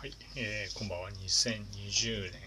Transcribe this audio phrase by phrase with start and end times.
[0.00, 1.10] はい、えー、こんばんは。
[1.10, 2.40] 2020年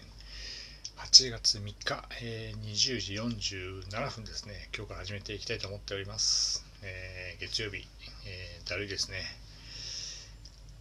[0.96, 4.70] 8月3日、えー、20時47分ですね。
[4.74, 6.64] 今日から始めていきたいと思っております。
[6.82, 7.86] えー、月曜日、
[8.24, 9.18] えー、だるいですね。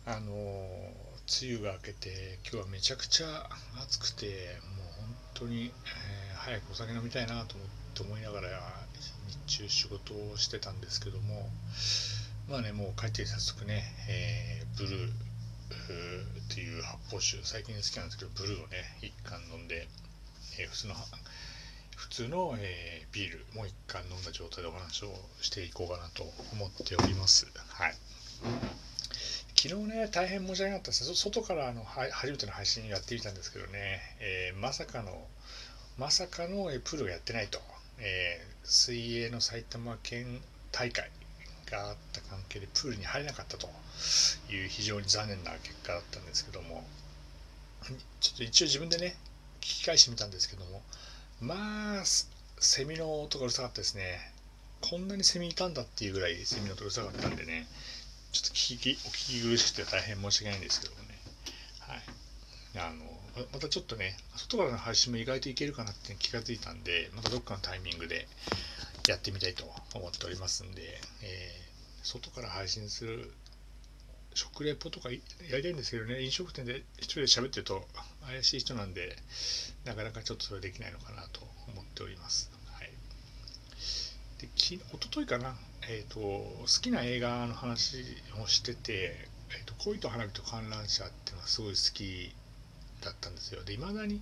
[0.06, 3.50] あの梅雨が明けて、今日はめちゃくちゃ
[3.84, 4.28] 暑くて、
[4.78, 8.48] もう本当に、え早くお酒飲みたいなと思って思いながら
[9.46, 11.50] 日中仕事をしてたんですけども、
[12.48, 15.12] まあね、もう帰って早速ね、えブルー、
[15.72, 17.40] っていう発泡酒。
[17.44, 19.88] 最近好きなんですけどブルーをね1缶飲んで、
[20.60, 20.96] えー、普通の
[21.96, 27.46] 普通の、えー、ビールもう1缶飲んだ状態でお話をしていこうかなと思っております。
[27.70, 27.96] はい。
[29.56, 31.16] 昨日ね大変申し訳なかったです。
[31.16, 35.28] 外からあの初めての配信やってみたんですけどね、えー、まさかの
[35.98, 37.60] まさかの、えプロがやってないと、
[38.00, 41.12] え水泳の埼玉県大会。
[41.72, 43.68] があった関係でプールに入れなかったと
[44.52, 46.84] いう非常に残念な結果だったんですけども
[48.20, 49.16] ちょっと一応自分でね
[49.62, 50.82] 聞き返してみたんですけども
[51.40, 52.04] まあ
[52.60, 54.20] セミの音がうるさかったですね。
[54.82, 57.68] こんなにセミいたんだっていうぐらいセミの音うるさかったんでね
[58.32, 61.08] ちょっと聞きお聞き苦しくて大変申し訳ないんですけどもね。
[61.80, 62.02] はい。
[62.78, 63.22] あの
[63.54, 68.28] またちょっとね外からの配信も意外といけるかなって気がついたんでまたどっかのタイミングで
[69.08, 69.64] やってみたいと
[69.96, 70.82] 思っておりますんで、
[71.24, 71.71] えー、
[72.04, 73.34] 外から配信する
[74.34, 75.18] 食レポとかや
[75.58, 77.86] りたいんですけどね、飲食店で一人で喋ってると
[78.26, 79.18] 怪しい人なんで、
[79.86, 82.50] なかなかちょっとそれできないのかなと思っております。
[82.72, 82.90] はい、
[84.40, 85.56] でき一昨日かな、
[85.90, 88.06] えーと、好きな映画の話
[88.42, 92.34] をしてて、えーと、恋と花火と観覧車っていうのがすごい好き
[93.04, 93.64] だったんですよ。
[93.64, 94.22] で、いまだに、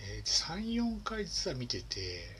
[0.00, 2.37] えー、3、4回実は見てて、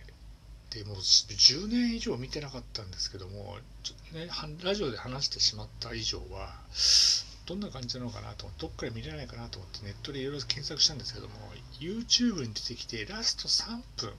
[0.70, 4.28] でもう10年以上見てなかったんですけどもちょっと、ね、
[4.62, 6.54] ラジオで話してしまった以上は
[7.46, 11.34] どんな感じなのかなとどっかで見れないかなと思ってネットでいろいろ検索したんですけども
[11.80, 14.12] YouTube に出てきてラスト3分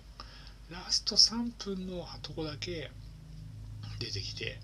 [0.71, 2.89] ラスト3分のとこだけ
[3.99, 4.57] 出てきて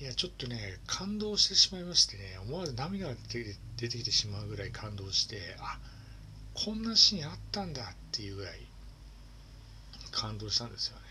[0.00, 3.14] いやちょっとね感動してしまいましてね思わず涙が
[3.76, 5.78] 出てきてしまうぐらい感動してあ
[6.54, 8.69] こんなシーンあったんだっていうぐらい
[10.10, 11.02] 感動したんですよね。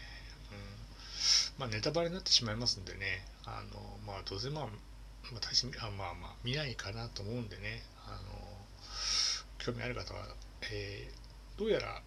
[0.52, 8.40] うん、まあネタバレになってしまいますんでね、あのまあどうせまあ、ま、あまあまあ見ないかなと思うんでね、あの
[9.60, 10.28] 興味ある方は、
[10.72, 12.02] えー、どうやら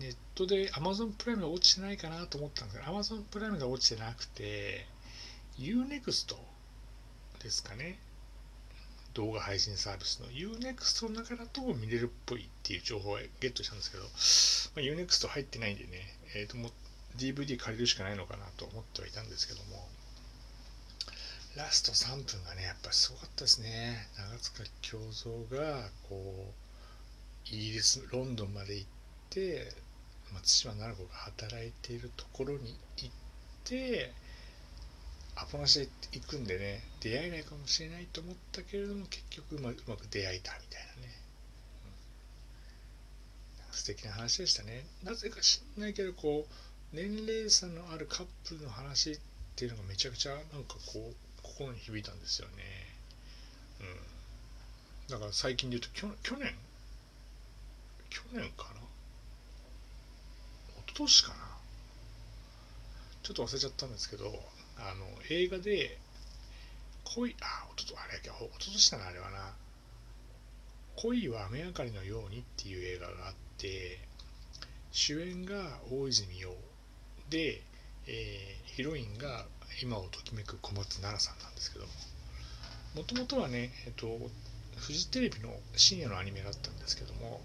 [0.00, 4.86] ネットで Amazon プライムが落ちてないかなと思ったんですけど、Amazon プライムが落ちてなくて、
[5.58, 6.34] Unext
[7.42, 7.98] ですかね。
[9.12, 10.28] 動画配信サービスの。
[10.28, 15.90] Unext の中だと見れるっぽいっていう情報をゲットしたんですけど、まあ、Unext 入ってないんでね、
[16.34, 16.70] えー、とも
[17.16, 19.88] DVD 借りるしかないのかなと思ってはいたんですけども、
[21.56, 24.08] ラスト3分がね、やっぱすごかったですね。
[24.16, 26.14] 長塚京三が、こ
[26.48, 28.88] う、イギリス、ロンドンまで行っ
[29.30, 29.72] て、
[30.32, 33.10] 松島奈々子が働いているところに行っ
[33.64, 34.12] て、
[35.34, 41.19] アポなしで行くんでね、出会えないかもしれないと思ったけれども、結局うまく出会えたみたいなね。
[43.72, 44.84] 素敵な話でしたね。
[45.04, 49.18] なぜか知んないけど、こう、年齢差のあるカップルの話っ
[49.56, 52.54] ていうのがめちゃくちゃなんかこう、心に響いたんですよね。
[53.80, 55.12] うん。
[55.12, 56.54] だから最近で言うと、去年？
[58.10, 58.80] 去年かな？
[60.86, 61.36] 一昨年かな？
[63.22, 64.26] ちょっと忘れちゃったんですけど、
[64.78, 65.98] あの、映画で、
[67.04, 69.54] 恋、あ、おとと、あれ、おととしだな、あれはな。
[71.02, 73.98] 恋は雨上がりのようにっていう映画があって、
[74.92, 76.50] 主演が大泉洋
[77.30, 77.62] で、
[78.06, 79.46] えー、ヒロインが
[79.82, 81.92] 今をときめく小松菜奈さんなんですけども、
[82.96, 84.06] もともとはね、えっと、
[84.76, 87.40] フジテレビの深夜のアニメだったんですけども、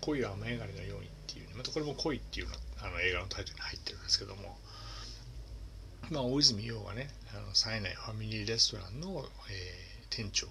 [0.00, 4.58] 恋は雨上がりのようにっていう、またこれも恋っていうのあの映画のタイトルに入ってるんですけども、
[6.10, 10.48] まあ、大泉洋がね、あの冴えないファミリーレストランの、えー、店長。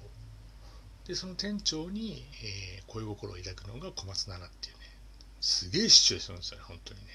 [1.07, 4.81] で、その店長に、えー、恋心を抱くのが小松菜奈っていうね、
[5.39, 7.05] すげえシチュエーションですよね、本当にね。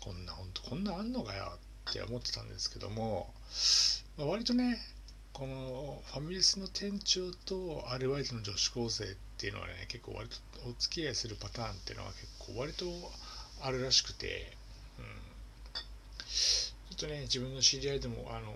[0.00, 1.58] こんな、本当こんなあんのかよ
[1.90, 3.34] って思ってたんですけども、
[4.16, 4.78] まあ、割とね、
[5.32, 9.06] このファミレスの店長とアルバイトの女子高生っ
[9.36, 10.36] ていうのはね、結構割と
[10.68, 12.86] お付き合いするパターンっていうのは結構割と
[13.62, 14.56] あるらしくて、
[14.98, 15.04] うん、
[16.24, 18.54] ちょっとね、自分の知り合いでも、あの、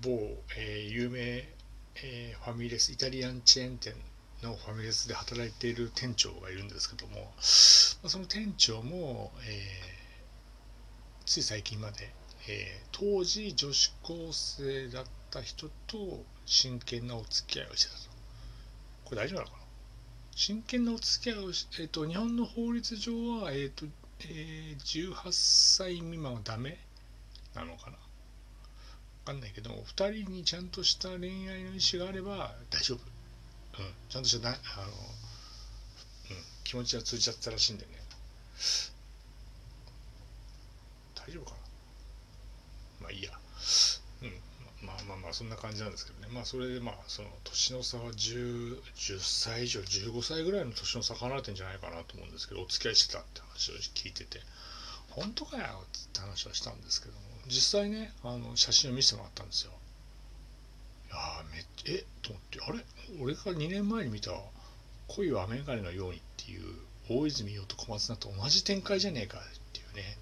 [0.00, 0.18] 某、
[0.56, 1.46] えー、有名、
[1.96, 3.94] えー、ファミレス、イタリアンチェーン店
[4.42, 12.12] のファミレスで働いている店長がいるんですけども、その店長も、えー、つい最近まで、
[12.48, 18.10] えー、当時女子高生だった人と真剣なお付き合いをしてたと。
[19.06, 19.64] これ大丈夫なのかな？
[20.36, 23.86] 真剣なお付き合いをし、えーと、日本の法律上は、えーと
[24.20, 26.78] えー、18歳未満はダメ
[27.54, 27.96] なのかな？
[29.24, 34.94] かんないけども2人にちゃんとした恋愛の意思があれば大丈夫、うん、ちゃんとしたなあの、うん、
[36.64, 37.92] 気持ちが通じちゃったらしいんでね。
[41.14, 41.56] 大丈夫かな。
[43.00, 43.30] まあいいや。
[44.22, 44.86] うん。
[44.86, 46.28] まあまあまあそんな感じなんですけどね。
[46.30, 54.40] まあそれでまあその年の差は 10, 10歳以上15歳ぐらいの年の差離れてんじゃないかなと思うんですけどお付き合いしてたって話を聞いてて
[55.10, 57.33] 本当かよって話はしたんですけども。
[57.46, 59.72] 実際ねあの写真を見せてもらったんですよ。
[61.10, 62.84] いやめっえと思ってあれ？
[63.20, 64.32] 俺が2年前に見た
[65.08, 66.62] 「恋は雨がねのように」っていう
[67.08, 69.42] 大泉洋と小松菜と同じ展開じゃねえかっ
[69.72, 70.16] ていうね。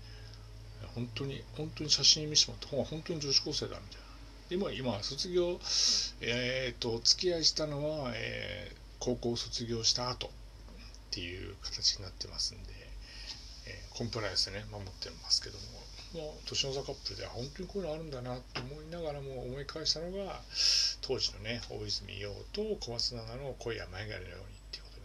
[0.95, 4.03] 本当に本当に写真見せてもらって本当に女子高生だみたいな。
[4.51, 5.59] 今今卒業
[6.21, 10.31] えっ、とお付き合いしたのは、えー、高校卒業した後っ
[11.11, 12.73] ていう形になってますんで、
[13.67, 15.65] えー、コンプライアンスね守ってますけども。
[16.15, 20.41] もう年の差カップルで本当にこういうのあるんだなと思いながらも思い返したのが
[21.01, 24.97] 当時のね大泉洋と小松菜奈の恋や前がのようにっていうこと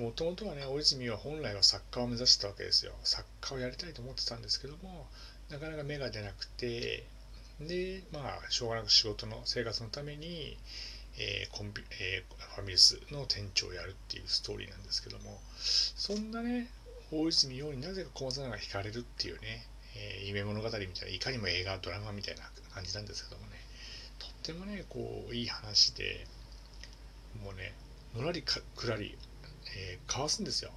[0.00, 0.08] でね。
[0.08, 2.92] もともとはね大泉洋は本来は作家を目指してたわけですよ。
[3.04, 5.06] 作家をやりたいと思ってたんですけども
[5.50, 7.04] なかなか芽が出なくて
[7.60, 10.56] でまあしょうがなく仕事の生活のために、
[11.18, 16.68] えー、コンビえー、ファミレスの店長をやるっていうストーリーなんですけどもそんなね
[17.14, 19.66] 大泉洋になぜか小松菜が惹かれるっていうね、
[19.96, 22.42] えー、夢物語みたいないかにも映画ドラマみたいな
[22.74, 23.52] 感じなんですけどもね。
[24.18, 26.26] とってもねこういい話で
[27.44, 27.74] もうね
[28.16, 29.16] のらりくらり、
[29.76, 30.70] えー、かわすんですよ。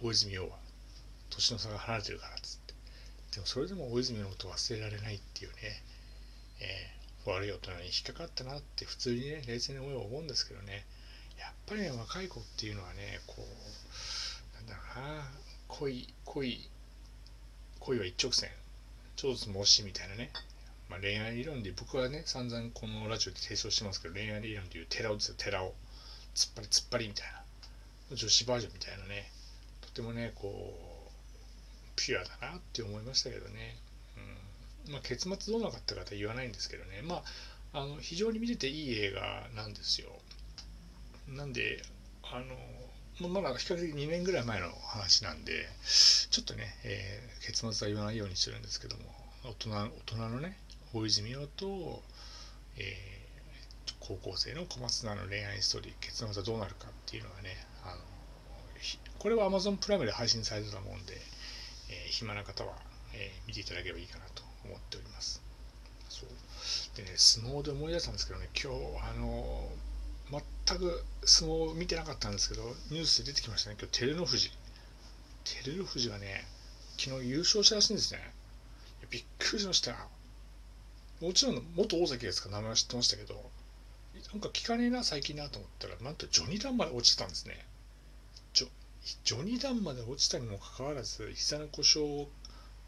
[0.00, 0.56] 大泉洋は。
[1.30, 2.74] 年の差が離れてるからっつって。
[3.34, 5.56] でもそれでも大泉のこと忘れられないっていうね、
[6.60, 10.84] えー、悪い大人に引っかかったなって普通にね冷静に思えば思うんですけどね。
[11.40, 13.44] やっぱりね若い子っていうのはねこう
[14.72, 15.30] だな
[15.68, 16.68] 恋恋
[17.80, 18.50] 恋は一直線。
[19.16, 20.30] 超絶猛しみたいなね、
[20.88, 25.74] まあ、恋愛理論で僕はね散々このラジオで提唱してますけど恋愛理論でいう寺尾ですよ寺尾
[26.34, 27.26] 突っ張り突っ張りみたい
[28.10, 28.16] な。
[28.16, 29.30] 女子バージョンみたいなね。
[29.80, 31.12] とてもねこう
[31.96, 33.76] ピュアだなって思いましたけどね、
[34.86, 34.92] うん。
[34.92, 37.02] まあ、結末どうなかったかとは言わないんですけどね。
[37.02, 37.22] ま
[37.74, 40.08] ああの非常に見てていい映画なんですよ。
[41.28, 41.82] なんで
[42.22, 42.56] あの
[43.28, 45.68] まだ比較的2年ぐらい前の話なんで
[46.30, 49.02] ちょっとね、えー、結末は言わないようにしてるんですけども
[49.44, 50.56] 大人大人のね
[50.94, 52.02] 大泉洋と、
[52.78, 57.96] えー、高校生の小松菜の恋愛ストーリー結末はどうなるかっていうのがねあの
[59.18, 61.14] これは Amazon プライムで配信されてたもんで
[61.92, 62.72] えー、暇な方は、
[63.14, 65.42] えー、見ていただければいいかなと思っております。
[66.08, 69.91] そうでね、相撲で思い出したんですけどね、今日、あのー、
[70.66, 74.50] 全く相撲を見てなかったんですけど、ニュースで出てきましたね、今日、照ノ富士。
[75.44, 76.46] 照ノ富士がね、
[76.98, 78.32] 昨日優勝したらしいんですね。
[79.10, 80.08] びっくりしました。
[81.20, 83.50] もちろん、元大関ですから名前は知ってましたけど、
[84.32, 87.64] なんか聞かねえな、最近なと思ったら、なんとジョニ・ダンまで落ちてたんですね。
[89.24, 92.28] 序二段まで落ちたにもかかわらず膝の故障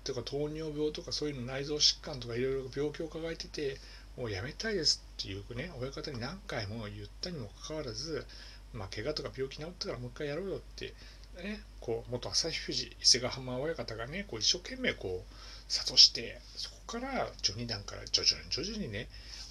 [0.04, 3.78] とか糖尿病とかそういうの内臓疾患とかいろいろ病気を抱えてて
[4.16, 8.26] もうやめたいですっていうね親方に何回も言ったにもかかわらず
[8.72, 10.94] まあ怪我とか病気治ったからもう一回やろうよって
[11.42, 19.08] ねこう元旭富士伊勢ヶ浜親方がねこう一生懸命こう諭してそこから序二段から徐々に徐々にね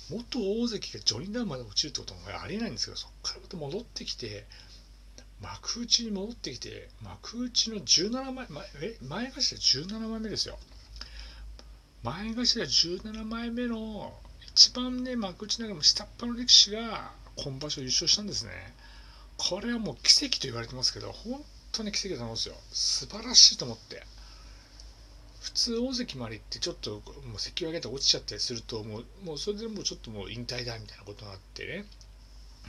[0.09, 4.45] 元大関が序二段まで落ちるってこともありえないんですけどそこからまた戻ってきて
[5.41, 8.47] 幕内に戻ってきて幕内の17枚
[8.81, 10.57] え前頭17枚目ですよ。
[12.01, 14.13] 前頭17枚目の
[14.55, 18.51] 一番ね幕内の中も下っ端の力士が今場所優勝したんですね。
[19.37, 22.55] これはもう奇跡と言われてますけど本当に奇跡だと思うんですよ。
[22.71, 24.03] 素晴らしいと思って。
[25.41, 26.99] 普通大関まで行ってちょっとも
[27.37, 31.85] う関脇で落ちちゃったりするともうもうそれでもうちょっともう引退だみたいなことがあってね。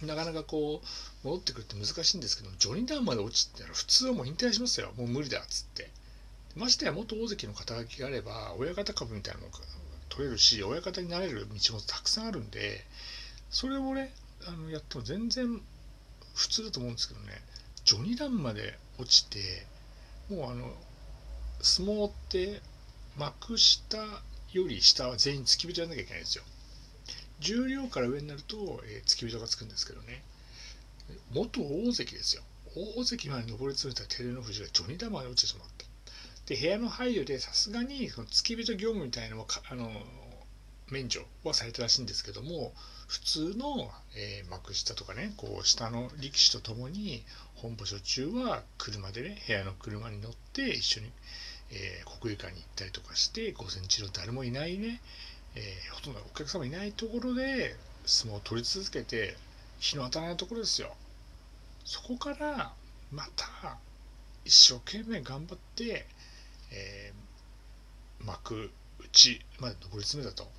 [0.02, 4.90] なかなかこう戻ってくるって難しいんですけどジョニーダウンまで落ちてたら普通はもう引退しますよ。
[4.96, 5.90] もう無理だっつって。
[6.56, 9.52] ましてや元大関の肩書きがあれば親方株みたいなのも
[10.14, 12.84] 取れるし親方になれる道もたくさんあるんで
[13.50, 14.12] それをね
[14.46, 15.60] あのやっても全然
[16.34, 17.32] 普通だと思うんですけどね
[17.84, 19.66] ジョニーダウンまで落ちて
[20.30, 20.70] もうあの
[21.60, 22.60] 相撲って
[23.16, 23.98] 幕下
[24.52, 26.44] より下は全員付き人やんなきゃいけないんですよ。
[27.40, 30.22] 重量から上になると、えー、付き人がつくんですけどね。
[31.32, 32.42] 元大関ですよ。
[32.76, 35.73] 大関まで上り詰めた照ノ富士が序二段まで落ちてしまった
[36.46, 39.90] で部屋の配慮でさすがにその付き人業務みたいなのもあの
[40.90, 42.72] 免除はされたらしいんですけども
[43.08, 47.24] 普通の、えー、幕下とかねこう下の力士と共に
[47.54, 51.10] 本場所中は車でね部屋の車に乗って一緒に、
[51.70, 55.00] えー、国技館に行ったりとかして午前中の誰もいないね、
[55.54, 59.36] えー、ほとんどお客様いないところで相撲を取り続けて
[59.78, 60.94] 日の当たらないところですよ。
[61.84, 62.72] そこから
[63.12, 63.78] また
[64.44, 66.06] 一生懸命頑張って、
[66.74, 70.50] えー、幕内まで上り詰めたと。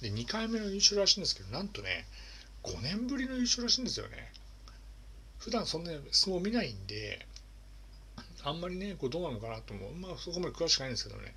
[0.00, 2.06] で2回目の優勝らしいんですけどなんとね
[2.62, 4.32] 5年ぶりの優勝らしいんですよね。
[5.38, 7.26] 普段そんな相撲見ないんで
[8.42, 11.34] あんまりねこうどうなのかなと思うまあそこまで詳しくないんですけどね。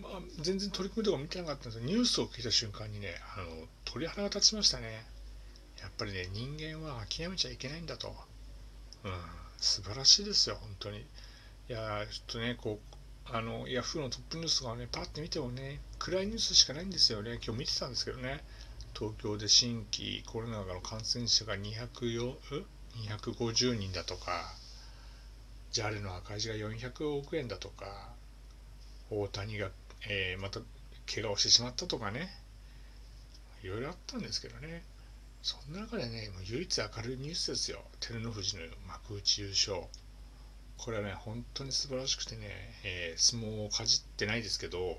[0.00, 5.04] まあ、全然取り組みとか見てなかったんですけどニュースを聞いた瞬間にねあの鳥肌が立ちましたね。
[5.80, 8.14] やっぱりね人間は諦めちゃいけないんだと、
[9.02, 9.12] うん、
[9.58, 10.98] 素晴らしいですよ本当に。
[10.98, 11.04] い
[11.68, 12.96] やちょっとねこう
[13.30, 17.38] あのヤフーのトップニュースとかねパッて見てもね暗いニュースしかないんですよね。
[17.44, 18.40] 今日見てたんですけどね。
[18.94, 24.54] 東京で新規コロナの感染者が250人だとか
[25.72, 28.10] JAL の赤字が400億円だとか
[29.10, 29.70] 大谷が、
[30.08, 30.60] えー、また
[31.12, 32.28] 怪我をしてしまったとかね。
[33.62, 34.82] いろいろあったんですけどね。
[35.42, 37.80] そんな中でねもう唯一明るいニュースですよ。
[38.00, 39.82] 照ノ富士の幕内優勝。
[40.84, 42.40] これはね本当に素晴らしくてね、
[42.84, 44.98] えー、相撲をかじってないですけど、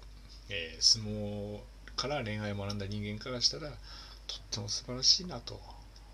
[0.50, 1.60] えー、相撲
[1.98, 3.76] から恋愛を学んだ人間からしたらとっ
[4.50, 5.60] ても素晴らしいなと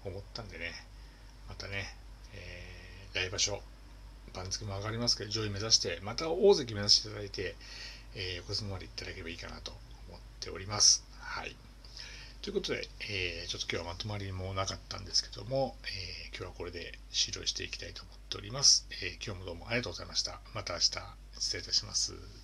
[0.03, 0.71] 思ったんでね
[1.47, 1.85] またね、
[2.33, 3.61] えー、来場所
[4.33, 7.55] 番付も上がりますけど上位目指してまた大関目指していただいて、
[8.15, 9.71] えー、横綱まで行っていただければいいかなと
[10.09, 11.03] 思っております。
[11.19, 11.68] はい
[12.41, 20.39] ということで、えー、ちょっと今日はまとまりもなかったんですけども、えー、今日はこれで終了していきたいと思っております、えー、今日もどうもありがとうございました。
[20.53, 20.89] また明日
[21.37, 22.38] 失礼いたします。